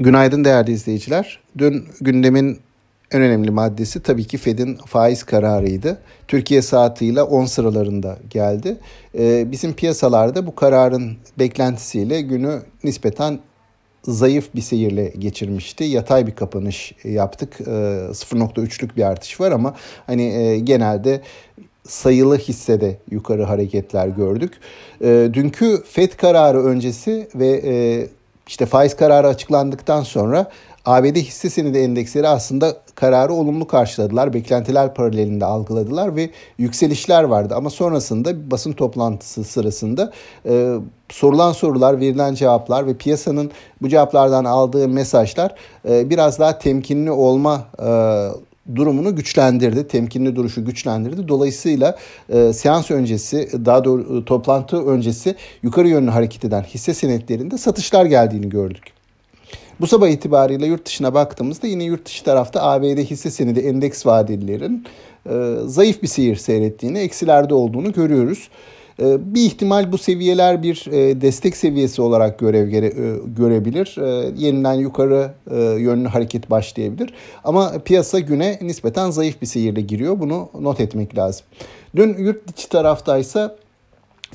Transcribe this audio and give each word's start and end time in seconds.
Günaydın 0.00 0.44
değerli 0.44 0.72
izleyiciler. 0.72 1.40
Dün 1.58 1.84
gündemin 2.00 2.58
en 3.10 3.22
önemli 3.22 3.50
maddesi 3.50 4.02
tabii 4.02 4.24
ki 4.24 4.38
Fed'in 4.38 4.76
faiz 4.76 5.22
kararıydı. 5.22 5.98
Türkiye 6.28 6.62
saatiyle 6.62 7.22
10 7.22 7.44
sıralarında 7.44 8.18
geldi. 8.30 8.76
Ee, 9.18 9.52
bizim 9.52 9.72
piyasalarda 9.72 10.46
bu 10.46 10.54
kararın 10.54 11.16
beklentisiyle 11.38 12.20
günü 12.20 12.62
nispeten 12.84 13.38
zayıf 14.04 14.54
bir 14.54 14.60
seyirle 14.60 15.12
geçirmişti. 15.18 15.84
Yatay 15.84 16.26
bir 16.26 16.34
kapanış 16.34 16.94
yaptık. 17.04 17.56
Ee, 17.60 17.70
0.3'lük 18.12 18.96
bir 18.96 19.02
artış 19.02 19.40
var 19.40 19.52
ama 19.52 19.74
hani 20.06 20.22
e, 20.22 20.58
genelde 20.58 21.20
sayılı 21.88 22.38
hissede 22.38 22.98
yukarı 23.10 23.42
hareketler 23.42 24.08
gördük. 24.08 24.52
E, 25.00 25.30
dünkü 25.32 25.82
FED 25.86 26.12
kararı 26.12 26.64
öncesi 26.64 27.28
ve 27.34 27.62
e, 27.64 28.06
işte 28.48 28.66
faiz 28.66 28.96
kararı 28.96 29.26
açıklandıktan 29.26 30.02
sonra 30.02 30.46
ABD 30.84 31.16
hisse 31.16 31.50
senedi 31.50 31.78
endeksleri 31.78 32.28
aslında 32.28 32.76
kararı 32.94 33.32
olumlu 33.32 33.66
karşıladılar. 33.66 34.34
Beklentiler 34.34 34.94
paralelinde 34.94 35.44
algıladılar 35.44 36.16
ve 36.16 36.30
yükselişler 36.58 37.22
vardı. 37.22 37.54
Ama 37.56 37.70
sonrasında 37.70 38.50
basın 38.50 38.72
toplantısı 38.72 39.44
sırasında 39.44 40.12
e, 40.46 40.74
sorulan 41.08 41.52
sorular, 41.52 42.00
verilen 42.00 42.34
cevaplar 42.34 42.86
ve 42.86 42.94
piyasanın 42.94 43.50
bu 43.82 43.88
cevaplardan 43.88 44.44
aldığı 44.44 44.88
mesajlar 44.88 45.54
e, 45.88 46.10
biraz 46.10 46.38
daha 46.38 46.58
temkinli 46.58 47.10
olma 47.10 47.64
e, 47.78 47.88
durumunu 48.74 49.16
güçlendirdi. 49.16 49.88
Temkinli 49.88 50.36
duruşu 50.36 50.64
güçlendirdi. 50.64 51.28
Dolayısıyla 51.28 51.98
e, 52.28 52.52
seans 52.52 52.90
öncesi 52.90 53.48
daha 53.64 53.84
doğru 53.84 54.24
toplantı 54.24 54.86
öncesi 54.86 55.34
yukarı 55.62 55.88
yönlü 55.88 56.10
hareket 56.10 56.44
eden 56.44 56.62
hisse 56.62 56.94
senetlerinde 56.94 57.58
satışlar 57.58 58.06
geldiğini 58.06 58.48
gördük. 58.48 58.84
Bu 59.80 59.86
sabah 59.86 60.08
itibariyle 60.08 60.66
yurt 60.66 60.86
dışına 60.86 61.14
baktığımızda 61.14 61.66
yine 61.66 61.84
yurt 61.84 62.06
dışı 62.06 62.24
tarafta 62.24 62.62
ABD 62.62 62.98
hisse 62.98 63.30
senedi 63.30 63.60
endeks 63.60 64.06
vadelilerin 64.06 64.84
e, 65.30 65.54
zayıf 65.66 66.02
bir 66.02 66.08
seyir 66.08 66.36
seyrettiğini, 66.36 66.98
eksilerde 66.98 67.54
olduğunu 67.54 67.92
görüyoruz. 67.92 68.48
E, 69.02 69.34
bir 69.34 69.40
ihtimal 69.40 69.92
bu 69.92 69.98
seviyeler 69.98 70.62
bir 70.62 70.86
e, 70.90 71.20
destek 71.20 71.56
seviyesi 71.56 72.02
olarak 72.02 72.38
görev 72.38 72.72
e, 72.72 72.92
görebilir. 73.26 73.96
Yeniden 74.36 74.74
yukarı 74.74 75.30
yönlü 75.80 76.08
hareket 76.08 76.50
başlayabilir. 76.50 77.14
Ama 77.44 77.72
piyasa 77.84 78.18
güne 78.18 78.58
nispeten 78.62 79.10
zayıf 79.10 79.42
bir 79.42 79.46
seyirle 79.46 79.80
giriyor. 79.80 80.20
Bunu 80.20 80.48
not 80.60 80.80
etmek 80.80 81.18
lazım. 81.18 81.46
Dün 81.96 82.18
yurt 82.18 82.56
dışı 82.56 82.68
taraftaysa 82.68 83.56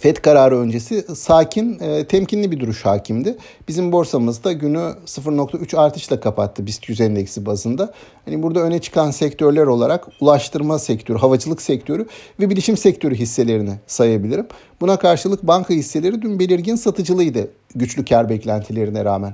FED 0.04 0.16
kararı 0.18 0.60
öncesi 0.60 1.16
sakin, 1.16 1.80
e, 1.80 2.08
temkinli 2.08 2.52
bir 2.52 2.60
duruş 2.60 2.86
hakimdi. 2.86 3.38
Bizim 3.68 3.92
borsamızda 3.92 4.52
günü 4.52 4.94
0.3 5.06 5.78
artışla 5.78 6.20
kapattı 6.20 6.66
BIST 6.66 6.90
100 6.90 7.02
endeksi 7.02 7.46
bazında. 7.46 7.94
Hani 8.26 8.44
burada 8.44 8.60
öne 8.60 8.82
çıkan 8.82 9.12
sektörler 9.12 9.68
olarak 9.68 10.08
ulaştırma 10.22 10.80
sektörü, 10.80 11.18
havacılık 11.18 11.62
sektörü 11.62 12.08
ve 12.40 12.50
bilişim 12.50 12.78
sektörü 12.78 13.16
hisselerini 13.16 13.80
sayabilirim. 13.88 14.48
Buna 14.82 15.00
karşılık 15.00 15.44
banka 15.44 15.74
hisseleri 15.74 16.22
dün 16.22 16.40
belirgin 16.40 16.76
satıcılıydı 16.76 17.48
güçlü 17.76 18.06
kar 18.06 18.30
beklentilerine 18.30 19.06
rağmen. 19.06 19.34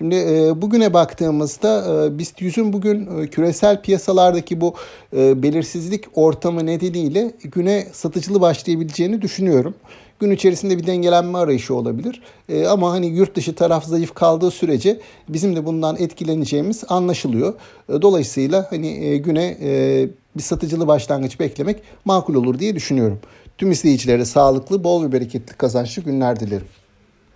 Şimdi 0.00 0.14
e, 0.14 0.62
bugüne 0.62 0.94
baktığımızda 0.94 2.04
e, 2.06 2.18
BIST 2.18 2.42
100'ün 2.42 2.72
bugün 2.72 3.18
e, 3.18 3.26
küresel 3.26 3.82
piyasalardaki 3.82 4.60
bu 4.60 4.74
e, 5.16 5.42
belirsizlik 5.42 6.04
ortamı 6.14 6.66
nedeniyle 6.66 7.32
güne 7.44 7.86
satıcılı 7.92 8.40
başlayabileceğini 8.40 9.22
düşünüyorum. 9.22 9.74
Gün 10.20 10.30
içerisinde 10.30 10.78
bir 10.78 10.86
dengelenme 10.86 11.38
arayışı 11.38 11.74
olabilir. 11.74 12.22
E, 12.48 12.66
ama 12.66 12.92
hani 12.92 13.06
yurt 13.06 13.36
dışı 13.36 13.54
taraf 13.54 13.84
zayıf 13.84 14.14
kaldığı 14.14 14.50
sürece 14.50 15.00
bizim 15.28 15.56
de 15.56 15.66
bundan 15.66 15.96
etkileneceğimiz 15.98 16.84
anlaşılıyor. 16.88 17.54
E, 17.88 18.02
dolayısıyla 18.02 18.66
hani 18.70 19.04
e, 19.04 19.16
güne 19.16 19.56
e, 19.62 20.08
bir 20.36 20.42
satıcılı 20.42 20.86
başlangıç 20.86 21.40
beklemek 21.40 21.82
makul 22.04 22.34
olur 22.34 22.58
diye 22.58 22.74
düşünüyorum. 22.74 23.18
Tüm 23.58 23.70
izleyicilere 23.70 24.24
sağlıklı, 24.24 24.84
bol 24.84 25.04
ve 25.04 25.12
bereketli 25.12 25.54
kazançlı 25.54 26.02
günler 26.02 26.40
dilerim. 26.40 26.66